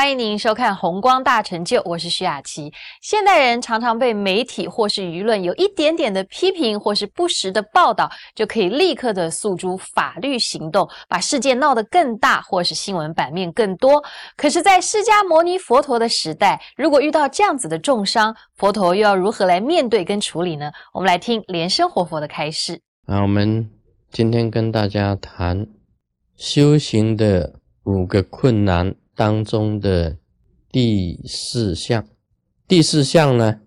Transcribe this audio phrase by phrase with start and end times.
[0.00, 2.72] 欢迎您收看《红光大成就》，我是徐雅琪。
[3.02, 14.02] 现代人常常被媒体或是舆论有一点点的批评或是不实的报道，就可以立刻的诉诸法律行动，把事件闹得更大，或是新闻版面更多。
[14.38, 20.72] 可是，在释迦牟尼佛陀的时代，如果遇到这样子的重伤，佛陀又要如何来面对跟处理呢？
[20.94, 22.80] 我们来听莲生活佛的开示。
[23.06, 23.70] 那我们
[24.10, 25.66] 今天跟大家谈
[26.38, 27.52] 修行的
[27.84, 28.94] 五个困难。
[29.20, 30.16] 当中的
[30.72, 32.08] 第四项，
[32.66, 33.60] 第四项呢，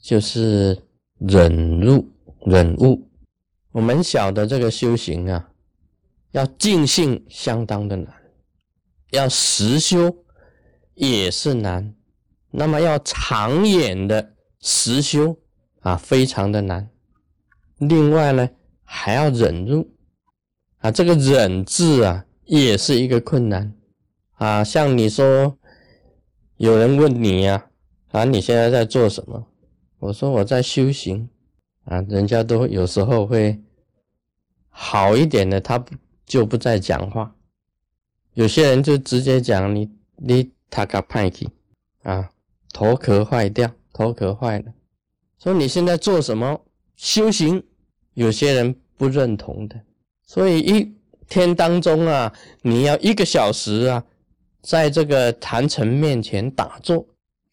[0.00, 0.84] 就是
[1.18, 2.08] 忍辱
[2.46, 3.10] 忍悟。
[3.72, 5.50] 我们晓得这个修行啊，
[6.30, 8.14] 要尽性相当的难，
[9.10, 10.16] 要实修
[10.94, 11.92] 也是难，
[12.52, 15.36] 那么要长远的实修
[15.80, 16.88] 啊，非常的难。
[17.78, 18.48] 另外呢，
[18.84, 19.90] 还要忍辱
[20.78, 23.74] 啊，这个忍字啊，也是一个困难。
[24.40, 25.58] 啊，像你说，
[26.56, 27.66] 有人问你呀，
[28.10, 29.46] 啊，你现在在做什么？
[29.98, 31.28] 我说我在修行，
[31.84, 33.60] 啊，人家都有时候会
[34.70, 35.84] 好一点的，他
[36.24, 37.36] 就不再讲话。
[38.32, 41.46] 有些人就直接讲你你他个派去
[42.02, 42.30] 啊，
[42.72, 44.72] 头壳坏掉，头壳坏了。
[45.38, 46.58] 说你现在做什么
[46.96, 47.62] 修行？
[48.14, 49.78] 有些人不认同的，
[50.22, 50.96] 所以一
[51.28, 52.32] 天当中啊，
[52.62, 54.02] 你要一个小时啊。
[54.62, 57.06] 在这个坛城面前打坐，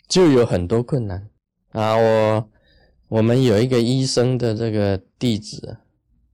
[0.09, 1.29] 就有很多困难
[1.71, 1.95] 啊！
[1.95, 2.49] 我
[3.07, 5.77] 我们有一个医生的这个弟子，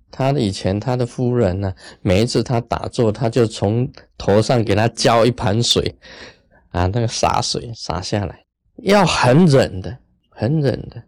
[0.10, 5.96] 他以前他的夫人呢，每一次他打坐，他就从头上给他浇一盆水
[6.70, 8.44] 啊，那个洒水洒下来，
[8.78, 9.96] 要很忍的，
[10.30, 11.04] 很忍的。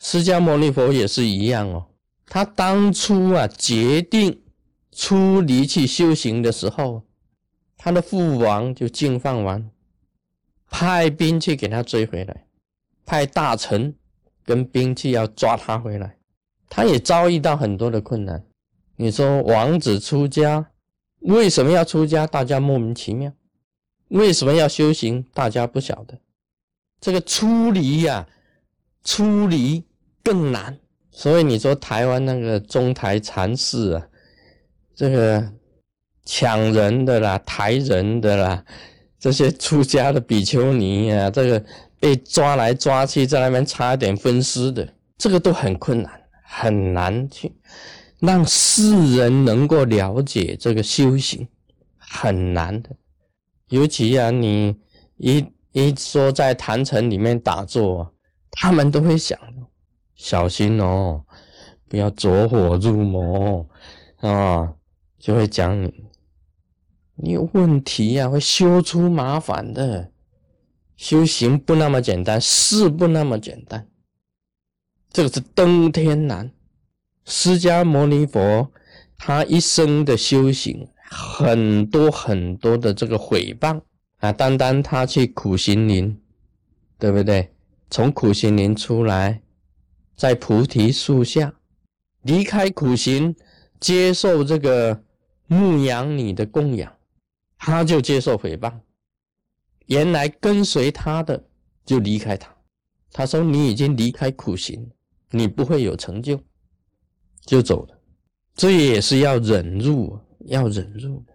[0.00, 1.86] 释迦牟尼佛也是一样哦，
[2.26, 4.38] 他当初啊决定
[4.92, 7.02] 出离去修行的时候。
[7.80, 9.70] 他的父王就进犯完
[10.68, 12.44] 派兵去给他追回来，
[13.06, 13.94] 派大臣
[14.44, 16.18] 跟兵器要抓他回来，
[16.68, 18.44] 他也遭遇到很多的困难。
[18.96, 20.72] 你说王子出家
[21.20, 22.26] 为什么要出家？
[22.26, 23.32] 大家莫名其妙。
[24.08, 25.24] 为什么要修行？
[25.32, 26.18] 大家不晓得。
[27.00, 28.26] 这个出离呀，
[29.04, 29.84] 出离
[30.24, 30.76] 更难。
[31.12, 34.08] 所以你说台湾那个中台禅寺啊，
[34.96, 35.52] 这个。
[36.30, 38.62] 抢人的啦，抬人的啦，
[39.18, 41.64] 这些出家的比丘尼啊，这个
[41.98, 47.50] 被抓来抓去，在那边差一点分尸的，这个都很困难，很难去
[48.18, 51.48] 让世人能够了解这个修行，
[51.96, 52.90] 很难的。
[53.68, 54.76] 尤其啊，你
[55.16, 58.12] 一一说在坛城里面打坐，
[58.50, 59.38] 他们都会想
[60.14, 61.24] 小心哦，
[61.88, 63.66] 不要走火入魔
[64.16, 64.74] 啊，
[65.18, 66.04] 就会讲你。
[67.20, 70.12] 你有问题呀，会修出麻烦的。
[70.96, 73.86] 修行不那么简单，事不那么简单，
[75.12, 76.50] 这个是登天难。
[77.24, 78.72] 释迦牟尼佛
[79.16, 83.80] 他一生的修行，很多很多的这个毁谤
[84.18, 86.20] 啊，单单他去苦行林，
[86.98, 87.52] 对不对？
[87.90, 89.40] 从苦行林出来，
[90.16, 91.54] 在菩提树下
[92.22, 93.36] 离开苦行，
[93.78, 95.02] 接受这个
[95.46, 96.92] 牧羊女的供养。
[97.58, 98.72] 他就接受诽谤，
[99.86, 101.44] 原来跟随他的
[101.84, 102.54] 就离开他。
[103.10, 104.88] 他说：“你已经离开苦行，
[105.30, 106.40] 你不会有成就，
[107.44, 107.98] 就走了。”
[108.54, 111.32] 这也是要忍辱，要忍辱的。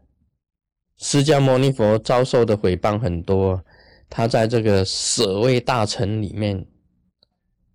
[0.97, 3.61] 释迦牟尼佛遭受的诽谤很多，
[4.09, 6.65] 他在这个舍卫大臣里面，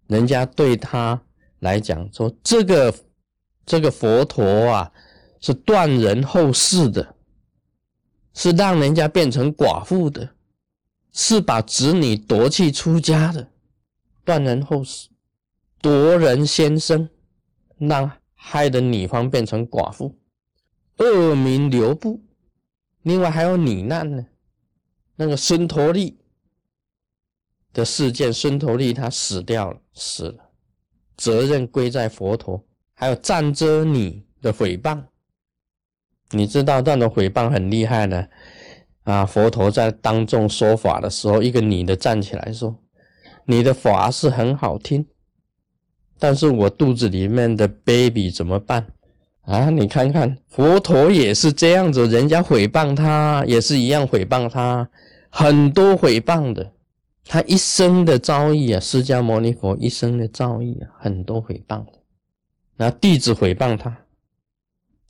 [0.06, 1.20] 人家对他
[1.58, 2.94] 来讲说：“这个
[3.66, 4.92] 这个佛陀啊，
[5.40, 7.14] 是断人后世的。”
[8.38, 10.32] 是让人家变成寡妇的，
[11.10, 13.50] 是把子女夺去出家的，
[14.24, 15.08] 断人后世，
[15.82, 17.10] 夺人先生，
[17.78, 20.16] 让害得女方变成寡妇，
[20.98, 22.22] 恶名留布。
[23.02, 24.24] 另外还有女难呢，
[25.16, 26.16] 那个孙陀利
[27.72, 30.50] 的事件，孙陀利他死掉了，死了，
[31.16, 32.64] 责任归在佛陀。
[32.94, 35.02] 还有赞遮女的诽谤。
[36.30, 38.28] 你知道这种诽谤很厉害的
[39.04, 39.24] 啊！
[39.24, 42.76] 佛陀在当众说法的时候，一个女的站起来说
[43.46, 45.06] ：“你的法是很好听，
[46.18, 48.86] 但是我肚子里面的 baby 怎么办
[49.40, 49.70] 啊？
[49.70, 54.86] 你看看，佛陀也是这样子，人家诽谤他也是一样诽谤他，
[55.30, 56.70] 很多诽谤的，
[57.24, 61.92] 他一生的遭遇啊，释迦牟尼佛一生的遭遇啊，很多诽谤的，
[62.76, 63.96] 那弟子诽谤他。”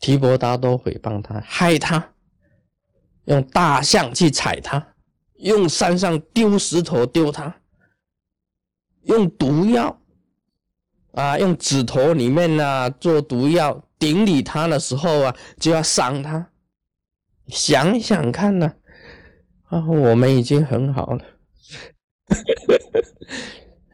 [0.01, 2.13] 提婆达多诽谤他，害他，
[3.25, 4.95] 用大象去踩他，
[5.37, 7.61] 用山上丢石头丢他，
[9.05, 10.01] 用毒药。
[11.13, 16.49] 啊，用指头里面呢做毒药顶礼他的时候啊，就要伤他。
[17.49, 18.73] 想想看呢，
[19.65, 21.25] 啊，我们已经很好了，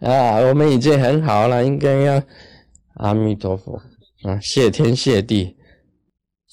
[0.11, 2.23] 啊，我们已经很好了，应该要
[2.97, 3.81] 阿弥陀佛。
[4.25, 5.57] 啊，谢天谢地。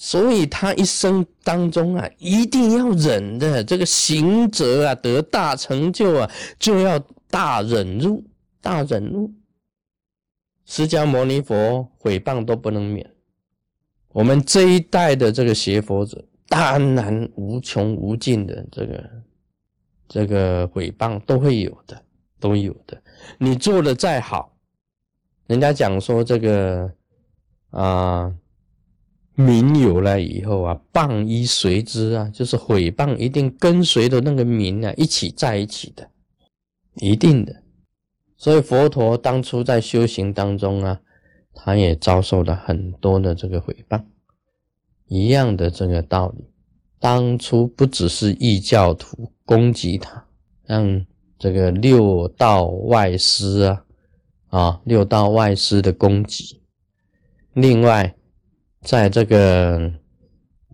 [0.04, 3.64] 所以他一生当中啊，一定要忍的。
[3.64, 6.98] 这个行者啊，得大成就啊，就要
[7.30, 8.24] 大忍辱，
[8.60, 9.32] 大忍辱。
[10.66, 13.08] 释迦牟尼佛毁谤都不能免，
[14.12, 19.10] 我们这一代的这个邪佛者，当然无穷无尽的这个
[20.08, 22.04] 这个毁谤都会有的，
[22.40, 23.00] 都有的。
[23.38, 24.52] 你做的再好，
[25.46, 26.92] 人家讲说这个
[27.70, 28.34] 啊。
[29.36, 36.10] 名有了以后啊，谤一随之啊，就是毁谤一定跟随的那个名啊，一起在一起的，
[36.96, 37.64] 一定的。
[38.38, 41.00] 所以佛陀当初在修行当中啊，
[41.54, 44.04] 他也遭受了很多的这个毁谤，
[45.08, 46.44] 一样的这个道理。
[47.00, 50.26] 当初不只是异教徒攻击他，
[50.66, 51.06] 让
[51.40, 53.86] 这个六道外师啊，
[54.50, 56.62] 啊，六道外师的攻击，
[57.54, 58.14] 另外。
[58.82, 59.92] 在这个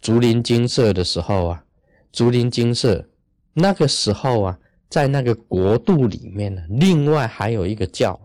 [0.01, 1.65] 竹林精舍的时候啊，
[2.11, 3.05] 竹林精舍
[3.53, 4.59] 那个时候啊，
[4.89, 8.19] 在那个国度里面呢，另外还有一个教，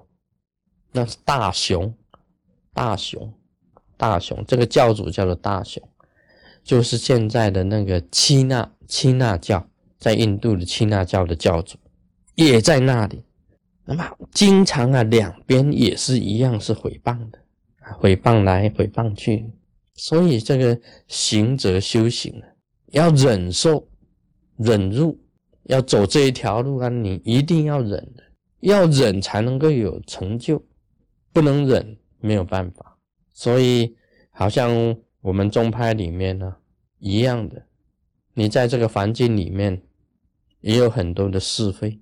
[0.92, 1.92] 那是大雄，
[2.72, 3.32] 大雄，
[3.96, 5.82] 大雄，这个教主叫做大雄，
[6.62, 9.66] 就是现在的那个七那七那教，
[9.98, 11.76] 在印度的七那教的教主
[12.36, 13.24] 也在那里。
[13.84, 17.38] 那么经常啊，两边也是一样是诽谤的，
[18.00, 19.50] 诽谤来诽谤去。
[19.94, 22.48] 所以这个行者修行啊，
[22.86, 23.88] 要忍受、
[24.56, 25.20] 忍住，
[25.64, 28.22] 要走这一条路啊，你一定要忍的，
[28.60, 30.64] 要忍才能够有成就，
[31.32, 32.98] 不能忍没有办法。
[33.32, 33.96] 所以，
[34.30, 36.56] 好像我们宗派里面呢
[36.98, 37.66] 一样的，
[38.34, 39.82] 你在这个环境里面
[40.60, 42.00] 也有很多的是非、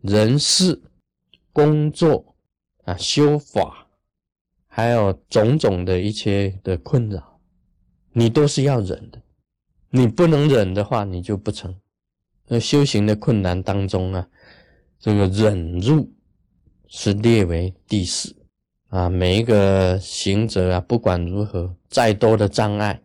[0.00, 0.82] 人事、
[1.52, 2.36] 工作
[2.84, 3.83] 啊、修法。
[4.76, 7.38] 还有种种的一些的困扰，
[8.12, 9.22] 你都是要忍的。
[9.88, 11.72] 你不能忍的话，你就不成。
[12.48, 14.28] 那修行的困难当中啊，
[14.98, 16.12] 这个忍辱
[16.88, 18.34] 是列为第四
[18.88, 19.08] 啊。
[19.08, 23.00] 每一个行者啊，不管如何，再多的障碍，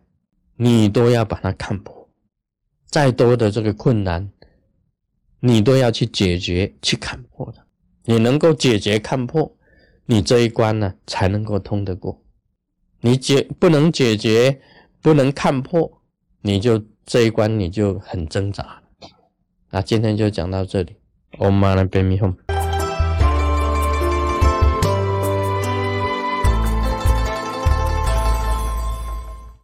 [0.56, 2.08] 你都要把它看破；
[2.86, 4.28] 再多的这个困难，
[5.38, 7.64] 你都要去解决、去看破的。
[8.06, 9.56] 你能够解决、看破。
[10.10, 12.20] 你这一关呢，才能够通得过。
[13.00, 14.60] 你解不能解决，
[15.00, 16.02] 不能看破，
[16.42, 18.82] 你就这一关你就很挣扎。
[19.70, 20.96] 那今天就讲到这里，
[21.38, 22.36] 我们来边咪哄。